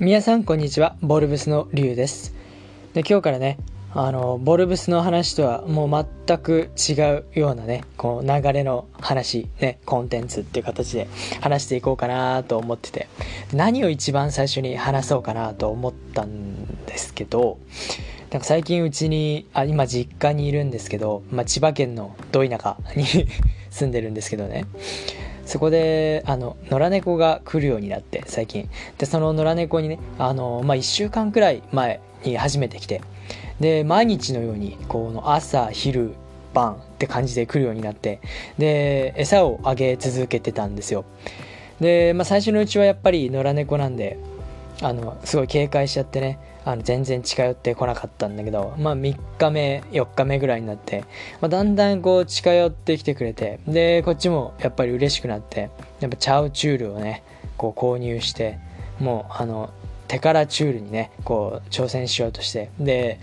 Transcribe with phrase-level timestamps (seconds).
[0.00, 0.96] 皆さんこんにちは。
[1.02, 2.32] ボルブスのリュウです。
[2.94, 3.58] で今日からね
[3.92, 11.06] あのボルブスの話とはもう全く違うようなねこう流れの話ねコンテンツっていう形で
[11.42, 13.08] 話していこうかなと思ってて
[13.52, 17.58] 何を一番最初に話そうかなと思ったんですけど
[18.30, 23.04] なんか最近うちにあ今実家にいるんですけど、まあ、千葉県のど田舎に
[23.68, 24.64] 住んでるんですけどね。
[25.50, 28.70] そこであの野良猫が来るようになって最近。
[28.98, 33.02] でその野良猫にねあの、まあ、1週間くらい前に初めて来て。
[33.58, 36.14] で毎日のようにこの朝昼
[36.54, 38.20] 晩って感じで来るようになって。
[38.58, 41.04] で餌をあげ続けてたんですよ。
[41.80, 44.18] で、まあ、最初のうちはやっぱり野良猫なんで
[44.82, 46.38] あのすごい警戒しちゃってね。
[46.64, 51.04] あの全然近寄ってこなかったんだけど、まあ、3日目4日目ぐらいになって、
[51.40, 57.22] まあ、だんだんこう近寄ってきてくれてでこっちもやっぱり嬉しくなってやっぱチャウチュールをね
[57.56, 58.58] こう購入して
[58.98, 59.70] もうあの
[60.08, 63.20] 手からチュールにねこう挑戦しようとしてで、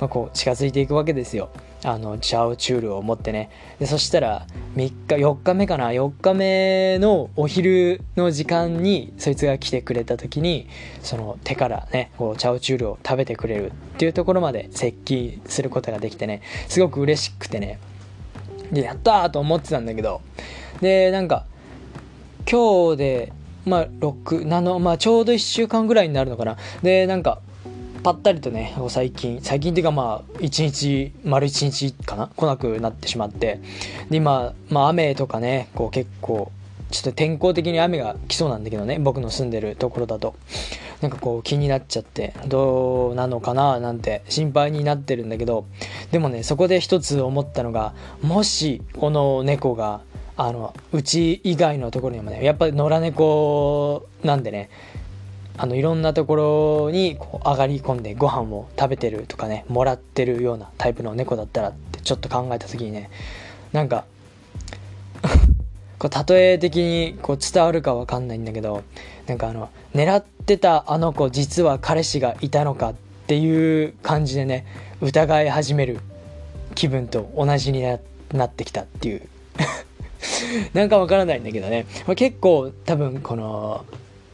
[0.00, 1.50] まあ、こう近づいていくわけですよ。
[1.84, 3.50] あのチャオチュールを持ってね。
[3.78, 10.68] でそしたら3日4日目かな？4日目のお昼の時間にそいつが来てくれた時に
[11.02, 16.42] その手からねこうチャオチュールを食べてくれるっていうところまで接近することができてね。
[16.68, 17.78] すごく嬉しくてね。
[18.72, 20.22] でやったーと思ってたんだけど。
[20.80, 21.46] でなんか
[22.50, 23.32] 今日で
[23.64, 26.56] まあ6のまあちょうど1週間ぐらいになるのかな？
[26.82, 27.40] でなんか
[28.06, 33.60] ぱったりとね最近最近っていうかまあ1日丸1日かな来なくなってしまって。
[34.10, 36.52] で今、まあ、雨とかねこう結構
[36.92, 40.34] ちょっと天候的に雨が来そうなんだけどね僕の住んでるところだと。
[41.02, 45.66] なんかこう気になっちゃってどうなのかななんて心配になってるんだけど。
[46.12, 50.00] でもねそこで一つ思ったのがもしこの猫が
[50.36, 54.70] あのうち以外のところにもねやっぱり野良猫なんでね
[55.58, 56.36] あのいろんなとこ
[56.86, 63.10] ろにこう上がり込んでご飯を食べてるとかねもらってるようなタイプの猫だったらってちょっと考えた時にね
[63.72, 64.04] なんか
[65.98, 68.82] こう例え的にこう伝わるか分かんないんだけど
[69.26, 72.94] なんかあの狙ってたあの子実は彼氏がいたのかっ
[73.26, 74.66] ていう感じでね
[75.00, 76.00] 疑い始める
[76.74, 77.82] 気分と同じに
[78.32, 79.22] なってきたっていう。
[80.74, 81.86] なんかわからないんだけどね。
[82.06, 83.84] ま結構多分この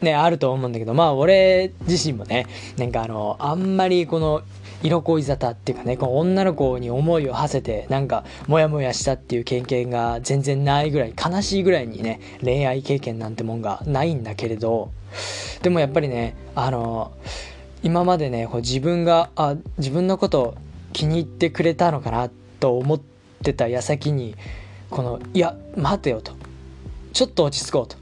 [0.03, 2.47] ね、あると思うんだけど、まあ俺自身もね、
[2.77, 4.43] なんかあの、あんまりこの、
[4.83, 14.91] 色恋沙汰っていうかね、この女の子に思いを馳せて、なんか、モヤモヤしたっていう経験が全然ないぐらい、悲しいぐらいにね、恋愛経験なんてもんがないんだけれど、
[15.63, 17.13] でもやっぱりね、あの、
[17.85, 20.57] 今までね、こう自分が、あ、自分のこと
[20.93, 23.01] 気に入ってくれたのかなと思っ
[23.43, 24.35] てた矢先に、
[24.91, 26.33] この、いや、待てよと。
[27.13, 28.02] ちょっと落ち着こうと。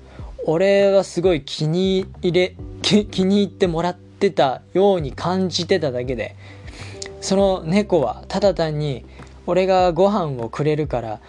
[0.52, 6.34] 俺はすごい気に入れ気に入ってもらってたように感じてただけで
[7.20, 9.06] その猫はただ単に
[9.46, 11.20] 俺がご飯をくれるから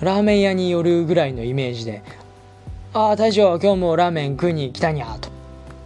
[0.00, 2.02] ラーメン屋に寄るぐらいのイメージで
[2.94, 5.28] 「ああ大将今日もラーメン食いに来たにゃ」と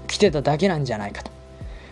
[0.06, 1.31] 来てただけなんじゃないかと。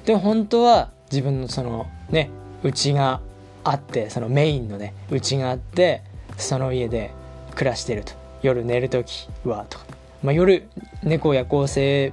[0.06, 2.30] で本当は自分のそのね
[2.62, 3.20] うちが
[3.64, 6.02] あってそのメインのねうちがあって
[6.38, 7.10] その家で
[7.54, 10.68] 暮らしてると夜寝る時はとかまあ、夜
[11.02, 12.12] 猫夜行性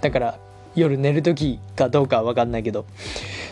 [0.00, 0.38] だから
[0.74, 2.86] 夜寝る時かどうかは分かんないけど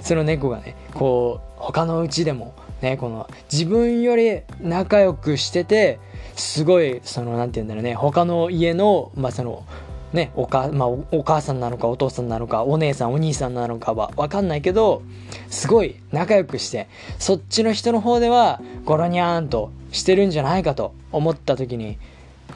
[0.03, 5.99] その猫がねこう他のうちでもねこの自分より仲良くしてて
[6.35, 9.67] すごいその何て言うんだろうね他の家のまあその
[10.13, 15.03] ねおか、まあ、お母さんなのかお父さんなのかお姉さんお兄さんなのかは分かんないけど
[15.51, 16.89] すごい仲良くして
[17.19, 21.99] そっちの人の方ではゴロニャーンとしてるんじゃないかと思った時に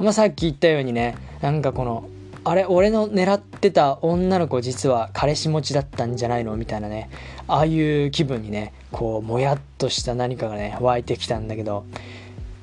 [0.00, 2.08] まあ、さっき言ったようにねなんかこの
[2.46, 6.56] あれ俺の狙ってた女の子実は彼氏持ちだったんじゃないの？
[6.56, 7.08] みたいなね
[7.48, 11.86] ああいう気分にねこうもやっとした何かがね湧いてきたんだけど、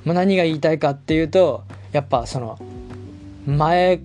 [0.06, 1.64] まあ、何が言いたいかっていうと
[1.94, 2.60] やっぱその
[3.48, 4.02] 前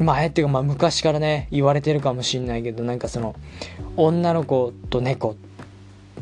[0.00, 3.36] 前っていうかまあ昔からね言われてるかもしんないけどなんかその
[3.96, 5.36] 女の子と猫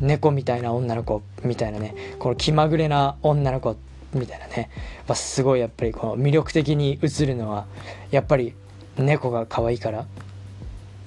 [0.00, 3.74] 猫みたいな女の子みたいなねこの気まぐれな女の子
[4.14, 4.70] みたいなね、
[5.06, 7.66] まあ、すごいやっぱりこの魅力的に映るのは
[8.10, 8.54] やっぱり
[8.96, 10.06] 猫が可愛いから。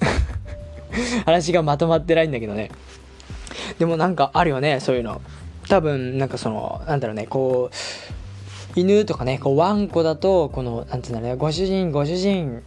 [1.26, 2.70] 話がまとまってないんだけどね。
[3.80, 5.22] でもなんかあるよねそういうの。
[5.70, 12.62] 多分なんかそのなんだろうねこう犬とかねこうワンコだとこのなんていうんだろうねご主人ご主人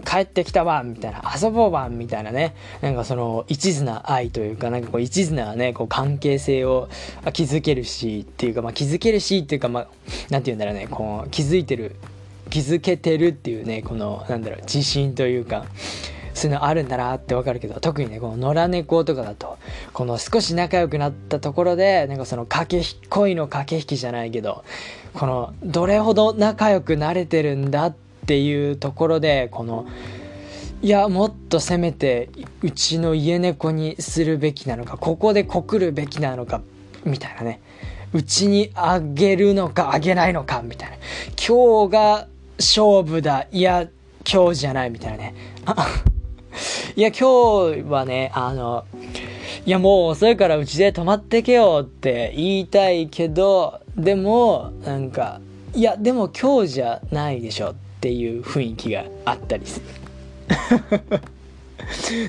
[0.00, 2.54] 帰ってきたわみたいな遊ぼうわみたいなね。
[2.80, 6.88] なんかその一途な愛というかなんかこう一途なねこう関係性を
[7.32, 9.86] 築けるしっていうかまあ気づけるしっていうかまあ
[10.30, 11.96] なんて言うんだろうねこう気づいてる
[12.50, 15.66] 気づけてるっていうねこのなんだろう自信というか
[16.34, 19.56] そういうのあるんだなってわかるけど特にねこの野良猫とかだと
[19.92, 24.64] この少し仲良くなったところでなんかその駆け引き恋の駆け引きじゃないけど
[25.14, 29.86] このどれほど仲良くなれてるんだってていうところでこの
[30.82, 32.28] いやもっとせめて
[32.62, 36.60] うちの家猫にするべきなのかここで告るべきなのか
[37.04, 37.60] みたいなね。
[38.12, 40.96] うちにあげるのかあげないのかみたいな。
[41.36, 42.28] 今日が
[42.58, 43.46] 勝負だ。
[43.50, 43.88] いや
[44.30, 45.34] 今日じゃないみたいなね。
[46.96, 48.84] いや今日はねあの
[49.66, 55.40] いやもう遅いからうちで泊まってけよって言いたいけどでもなんか
[55.74, 57.74] いやでも今日じゃないでしょ。
[58.04, 59.86] っていう雰囲気があったりする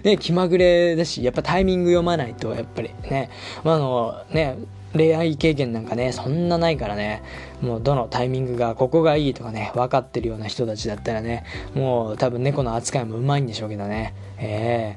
[0.05, 3.29] ね、気まぐれだし、やっぱタイミング読まないと、やっぱりね、
[3.65, 4.57] まあ、あの、ね、
[4.93, 7.23] 恋愛経験なんかね、そんなないからね、
[7.61, 11.43] もうどのタイミングがここがいいとかね、分かってるような人たちだったらね、
[11.73, 14.13] もう多分猫の扱いもうまいんでしょうけどね。
[14.37, 14.95] え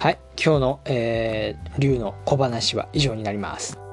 [0.00, 3.89] ー、はい、今日の、えー、竜の小話は以上になります。